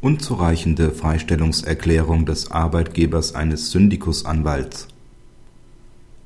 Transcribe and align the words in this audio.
Unzureichende 0.00 0.92
Freistellungserklärung 0.92 2.24
des 2.24 2.52
Arbeitgebers 2.52 3.34
eines 3.34 3.72
Syndikusanwalts 3.72 4.86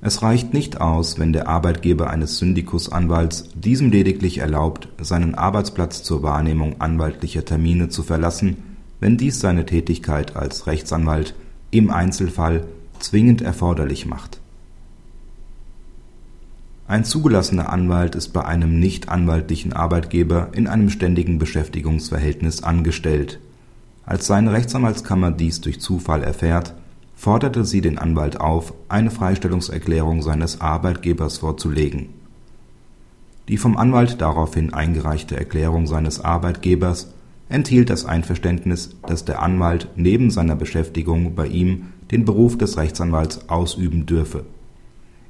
Es 0.00 0.22
reicht 0.22 0.54
nicht 0.54 0.80
aus, 0.80 1.18
wenn 1.18 1.32
der 1.32 1.48
Arbeitgeber 1.48 2.08
eines 2.08 2.38
Syndikusanwalts 2.38 3.48
diesem 3.56 3.90
lediglich 3.90 4.38
erlaubt, 4.38 4.86
seinen 5.00 5.34
Arbeitsplatz 5.34 6.04
zur 6.04 6.22
Wahrnehmung 6.22 6.80
anwaltlicher 6.80 7.44
Termine 7.44 7.88
zu 7.88 8.04
verlassen, 8.04 8.58
wenn 9.00 9.16
dies 9.16 9.40
seine 9.40 9.66
Tätigkeit 9.66 10.36
als 10.36 10.68
Rechtsanwalt 10.68 11.34
im 11.72 11.90
Einzelfall 11.90 12.68
zwingend 13.00 13.42
erforderlich 13.42 14.06
macht. 14.06 14.38
Ein 16.86 17.02
zugelassener 17.04 17.72
Anwalt 17.72 18.14
ist 18.14 18.28
bei 18.28 18.44
einem 18.44 18.78
nichtanwaltlichen 18.78 19.72
Arbeitgeber 19.72 20.50
in 20.52 20.68
einem 20.68 20.88
ständigen 20.88 21.40
Beschäftigungsverhältnis 21.40 22.62
angestellt 22.62 23.40
als 24.06 24.28
seine 24.28 24.52
Rechtsanwaltskammer 24.52 25.32
dies 25.32 25.60
durch 25.60 25.80
Zufall 25.80 26.22
erfährt, 26.22 26.74
forderte 27.16 27.64
sie 27.64 27.80
den 27.80 27.98
Anwalt 27.98 28.40
auf, 28.40 28.72
eine 28.88 29.10
Freistellungserklärung 29.10 30.22
seines 30.22 30.60
Arbeitgebers 30.60 31.38
vorzulegen. 31.38 32.10
Die 33.48 33.58
vom 33.58 33.76
Anwalt 33.76 34.20
daraufhin 34.20 34.72
eingereichte 34.72 35.36
Erklärung 35.36 35.86
seines 35.86 36.20
Arbeitgebers 36.20 37.12
enthielt 37.48 37.90
das 37.90 38.04
Einverständnis, 38.04 38.96
dass 39.06 39.24
der 39.24 39.42
Anwalt 39.42 39.88
neben 39.96 40.30
seiner 40.30 40.56
Beschäftigung 40.56 41.34
bei 41.34 41.46
ihm 41.46 41.88
den 42.10 42.24
Beruf 42.24 42.56
des 42.58 42.76
Rechtsanwalts 42.76 43.48
ausüben 43.48 44.06
dürfe. 44.06 44.44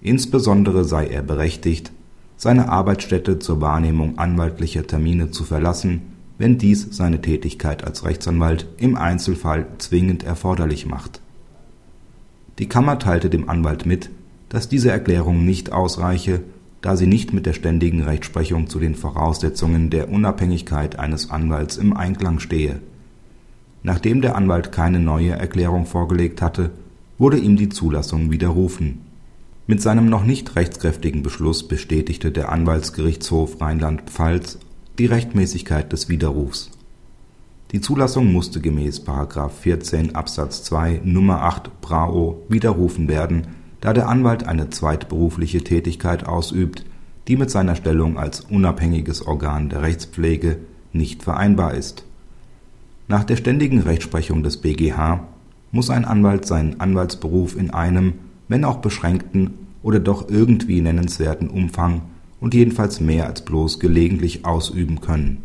Insbesondere 0.03 0.85
sei 0.85 1.07
er 1.07 1.23
berechtigt, 1.23 1.93
seine 2.37 2.69
Arbeitsstätte 2.69 3.39
zur 3.39 3.61
Wahrnehmung 3.63 4.19
anwaltlicher 4.19 4.87
Termine 4.87 5.31
zu 5.31 5.45
verlassen 5.45 6.16
wenn 6.39 6.59
dies 6.59 6.89
seine 6.91 7.21
Tätigkeit 7.23 7.85
als 7.85 8.05
Rechtsanwalt 8.05 8.67
im 8.79 8.97
Einzelfall 8.97 9.67
zwingend 9.79 10.23
erforderlich 10.23 10.87
macht. 10.87 11.21
Die 12.59 12.69
Kammer 12.69 12.99
teilte 12.99 13.31
dem 13.31 13.49
Anwalt 13.49 13.87
mit, 13.87 14.11
dass 14.49 14.69
diese 14.69 14.91
Erklärung 14.91 15.45
nicht 15.45 15.73
ausreiche, 15.73 16.43
da 16.81 16.97
sie 16.97 17.07
nicht 17.07 17.33
mit 17.33 17.47
der 17.47 17.53
ständigen 17.53 18.03
Rechtsprechung 18.03 18.69
zu 18.69 18.79
den 18.79 18.95
Voraussetzungen 18.95 19.91
der 19.91 20.11
Unabhängigkeit 20.11 20.99
eines 20.99 21.31
Anwalts 21.31 21.77
im 21.77 21.97
Einklang 21.97 22.39
stehe. 22.39 22.81
Nachdem 23.83 24.21
der 24.21 24.37
Anwalt 24.37 24.73
keine 24.73 25.01
neue 25.01 25.31
Erklärung 25.31 25.87
vorgelegt 25.87 26.43
hatte, 26.43 26.71
wurde 27.19 27.39
ihm 27.39 27.57
die 27.57 27.69
Zulassung 27.69 28.31
widerrufen. 28.31 29.01
Mit 29.67 29.83
seinem 29.83 30.09
noch 30.09 30.25
nicht 30.25 30.55
rechtskräftigen 30.55 31.23
Beschluss 31.23 31.67
bestätigte 31.67 32.31
der 32.31 32.53
Anwaltsgerichtshof 32.53 33.61
Rheinland-Pfalz 33.61 34.59
die 34.99 35.07
Rechtmäßigkeit 35.07 35.93
des 35.93 36.09
Widerrufs. 36.09 36.71
Die 37.73 37.81
Zulassung 37.81 38.33
musste 38.33 38.61
gemäß§ 38.61 39.03
14 39.51 40.15
Absatz 40.15 40.63
2 40.63 41.03
Nummer 41.05 41.43
8 41.43 41.81
BRAO 41.81 42.43
widerrufen 42.49 43.09
werden, 43.09 43.49
da 43.81 43.93
der 43.93 44.09
Anwalt 44.09 44.47
eine 44.47 44.71
zweitberufliche 44.71 45.63
Tätigkeit 45.63 46.27
ausübt, 46.27 46.85
die 47.29 47.37
mit 47.37 47.51
seiner 47.51 47.75
Stellung 47.75 48.19
als 48.19 48.41
unabhängiges 48.41 49.27
Organ 49.27 49.69
der 49.69 49.83
Rechtspflege 49.83 50.59
nicht 50.93 51.23
vereinbar 51.25 51.75
ist. 51.75 52.05
Nach 53.09 53.25
der 53.25 53.37
ständigen 53.37 53.81
Rechtsprechung 53.81 54.43
des 54.43 54.59
BGH 54.59 55.27
muss 55.73 55.91
ein 55.91 56.05
Anwalt 56.05 56.47
seinen 56.47 56.81
Anwaltsberuf 56.81 57.57
in 57.57 57.71
einem, 57.71 58.15
wenn 58.49 58.65
auch 58.65 58.79
beschränkten 58.79 59.55
oder 59.83 60.01
doch 60.01 60.29
irgendwie 60.29 60.81
nennenswerten 60.81 61.49
Umfang 61.49 62.03
und 62.41 62.55
jedenfalls 62.55 63.01
mehr 63.01 63.27
als 63.27 63.43
bloß 63.45 63.81
gelegentlich 63.81 64.45
ausüben 64.45 65.01
können. 65.01 65.45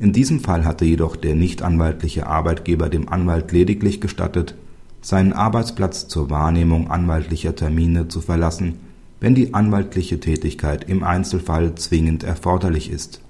In 0.00 0.12
diesem 0.12 0.40
Fall 0.40 0.64
hatte 0.64 0.84
jedoch 0.84 1.16
der 1.16 1.34
nichtanwaltliche 1.34 2.26
Arbeitgeber 2.26 2.88
dem 2.88 3.08
Anwalt 3.08 3.50
lediglich 3.52 4.00
gestattet, 4.00 4.54
seinen 5.00 5.32
Arbeitsplatz 5.32 6.08
zur 6.08 6.30
Wahrnehmung 6.30 6.90
anwaltlicher 6.90 7.56
Termine 7.56 8.08
zu 8.08 8.20
verlassen, 8.20 8.74
wenn 9.20 9.34
die 9.34 9.54
anwaltliche 9.54 10.20
Tätigkeit 10.20 10.84
im 10.88 11.02
Einzelfall 11.02 11.74
zwingend 11.74 12.22
erforderlich 12.22 12.90
ist. 12.90 13.20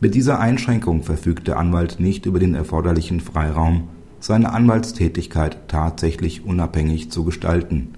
Mit 0.00 0.14
dieser 0.14 0.40
Einschränkung 0.40 1.02
verfügt 1.02 1.48
der 1.48 1.58
Anwalt 1.58 2.00
nicht 2.00 2.26
über 2.26 2.38
den 2.38 2.54
erforderlichen 2.54 3.20
Freiraum, 3.20 3.88
seine 4.20 4.52
Anwaltstätigkeit 4.52 5.68
tatsächlich 5.68 6.44
unabhängig 6.44 7.10
zu 7.10 7.24
gestalten 7.24 7.94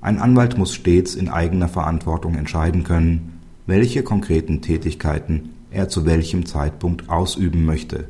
ein 0.00 0.18
Anwalt 0.18 0.58
muss 0.58 0.74
stets 0.74 1.14
in 1.14 1.28
eigener 1.28 1.68
Verantwortung 1.68 2.36
entscheiden 2.36 2.84
können, 2.84 3.40
welche 3.66 4.02
konkreten 4.02 4.62
Tätigkeiten 4.62 5.50
er 5.70 5.88
zu 5.88 6.06
welchem 6.06 6.46
Zeitpunkt 6.46 7.08
ausüben 7.08 7.64
möchte. 7.64 8.08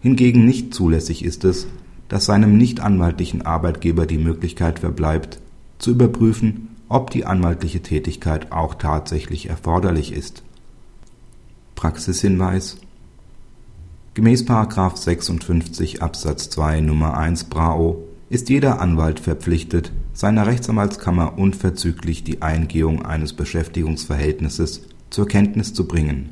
Hingegen 0.00 0.44
nicht 0.44 0.74
zulässig 0.74 1.24
ist 1.24 1.44
es, 1.44 1.66
dass 2.08 2.26
seinem 2.26 2.56
nichtanwaltlichen 2.56 3.42
Arbeitgeber 3.42 4.06
die 4.06 4.18
Möglichkeit 4.18 4.78
verbleibt, 4.78 5.40
zu 5.78 5.90
überprüfen, 5.90 6.68
ob 6.88 7.10
die 7.10 7.24
anwaltliche 7.26 7.82
Tätigkeit 7.82 8.52
auch 8.52 8.74
tatsächlich 8.74 9.48
erforderlich 9.48 10.12
ist. 10.12 10.42
Praxishinweis 11.74 12.78
Gemäß§ 14.14 14.44
56 14.96 16.02
Absatz 16.02 16.50
2 16.50 16.80
Nummer 16.80 17.16
1 17.16 17.44
BRAO 17.44 18.02
ist 18.30 18.48
jeder 18.48 18.80
Anwalt 18.80 19.20
verpflichtet, 19.20 19.92
seiner 20.18 20.48
Rechtsanwaltskammer 20.48 21.38
unverzüglich 21.38 22.24
die 22.24 22.42
Eingehung 22.42 23.06
eines 23.06 23.34
Beschäftigungsverhältnisses 23.34 24.82
zur 25.10 25.28
Kenntnis 25.28 25.74
zu 25.74 25.86
bringen. 25.86 26.30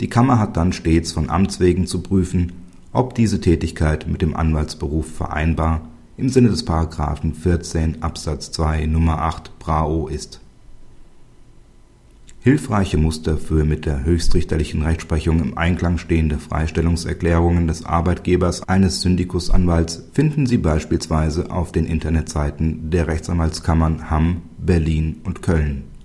Die 0.00 0.10
Kammer 0.10 0.38
hat 0.38 0.58
dann 0.58 0.74
stets 0.74 1.10
von 1.10 1.30
Amts 1.30 1.60
wegen 1.60 1.86
zu 1.86 2.02
prüfen, 2.02 2.52
ob 2.92 3.14
diese 3.14 3.40
Tätigkeit 3.40 4.06
mit 4.06 4.20
dem 4.20 4.36
Anwaltsberuf 4.36 5.10
vereinbar 5.10 5.80
im 6.18 6.28
Sinne 6.28 6.50
des§ 6.50 6.66
14 7.34 8.02
Absatz 8.02 8.52
2 8.52 8.84
Nummer 8.84 9.22
8 9.22 9.58
BRAO 9.58 10.08
ist 10.08 10.42
Hilfreiche 12.44 12.98
Muster 12.98 13.38
für 13.38 13.64
mit 13.64 13.86
der 13.86 14.04
höchstrichterlichen 14.04 14.82
Rechtsprechung 14.82 15.40
im 15.40 15.56
Einklang 15.56 15.96
stehende 15.96 16.36
Freistellungserklärungen 16.36 17.66
des 17.66 17.86
Arbeitgebers 17.86 18.68
eines 18.68 19.00
Syndikusanwalts 19.00 20.10
finden 20.12 20.44
Sie 20.44 20.58
beispielsweise 20.58 21.50
auf 21.50 21.72
den 21.72 21.86
Internetseiten 21.86 22.90
der 22.90 23.06
Rechtsanwaltskammern 23.06 24.10
Hamm, 24.10 24.42
Berlin 24.58 25.22
und 25.24 25.40
Köln 25.40 25.84